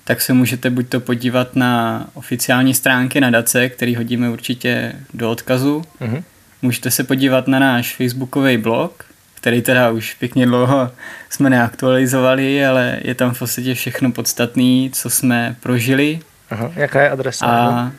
[0.04, 5.84] tak se můžete buď to podívat na oficiální stránky nadace, který hodíme určitě do odkazu.
[6.00, 6.22] Mhm.
[6.62, 10.90] Můžete se podívat na náš facebookový blog, který teda už pěkně dlouho
[11.28, 16.20] jsme neaktualizovali, ale je tam v podstatě všechno podstatné, co jsme prožili.
[16.50, 17.46] Aha, jaká je adresa?
[17.46, 17.92] A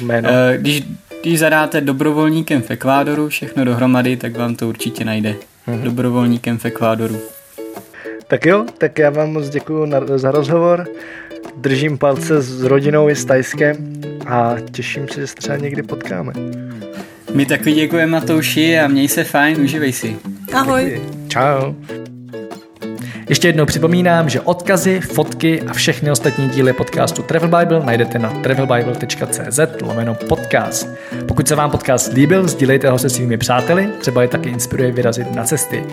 [0.00, 0.28] jméno?
[0.30, 0.82] Eh, Když,
[1.22, 5.34] když zadáte dobrovolníkem v Ekvádoru všechno dohromady, tak vám to určitě najde.
[5.66, 5.82] Mhm.
[5.82, 7.20] Dobrovolníkem v Ekvádoru.
[8.26, 10.86] Tak jo, tak já vám moc děkuji za rozhovor.
[11.56, 13.76] Držím palce s rodinou i s Tajskem
[14.26, 16.32] a těším se, že se třeba někdy potkáme.
[17.34, 20.16] My taky děkujeme Matouši a měj se fajn, uživej si.
[20.52, 21.02] Ahoj.
[21.28, 21.74] Čau.
[23.30, 28.30] Ještě jednou připomínám, že odkazy, fotky a všechny ostatní díly podcastu Travel Bible najdete na
[28.30, 30.88] travelbible.cz lomeno podcast.
[31.28, 35.34] Pokud se vám podcast líbil, sdílejte ho se svými přáteli, třeba je taky inspiruje vyrazit
[35.34, 35.84] na cesty.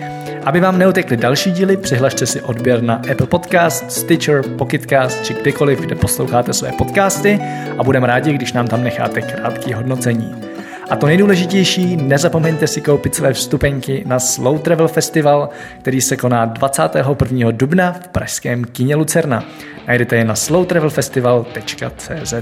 [0.44, 5.80] Aby vám neutekly další díly, přihlašte si odběr na Apple Podcast, Stitcher, Pocketcast či kdekoliv,
[5.80, 7.40] kde posloucháte své podcasty
[7.78, 10.47] a budeme rádi, když nám tam necháte krátký hodnocení.
[10.90, 15.48] A to nejdůležitější, nezapomeňte si koupit své vstupenky na Slow Travel Festival,
[15.80, 17.50] který se koná 21.
[17.50, 19.44] dubna v pražském kině Lucerna.
[19.88, 22.34] Najdete je na slowtravelfestival.cz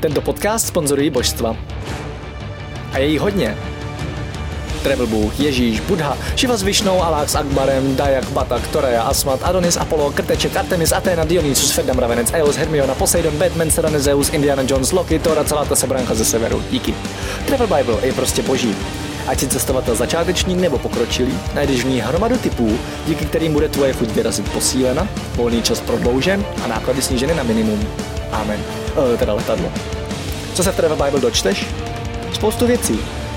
[0.00, 1.56] Tento podcast sponzorují božstva.
[2.92, 3.56] A je jí hodně.
[4.82, 9.76] Travel Bůh, Ježíš, Buddha, Šiva s Višnou, Alák s Akbarem, Dajak, Batak, Toreja, Asmat, Adonis,
[9.76, 14.92] Apollo, Krteček, Artemis, Athena, Dionysus, Ferdam, Ravenec, Eos, Hermiona, Poseidon, Batman, Serena, Zeus, Indiana Jones,
[14.92, 16.62] Loki, Thor a celá ta sebranka ze severu.
[16.70, 16.94] Díky.
[17.46, 18.76] Travel Bible je prostě boží.
[19.26, 23.92] Ať si cestovatel začátečník nebo pokročilý, najdeš v ní hromadu typů, díky kterým bude tvoje
[23.92, 27.88] chuť vyrazit posílena, volný čas prodloužen a náklady sníženy na minimum.
[28.32, 28.60] Amen.
[29.14, 29.72] E, teda letadlo.
[30.54, 31.66] Co se v Travel Bible dočteš?
[32.32, 32.98] Spoustu věcí.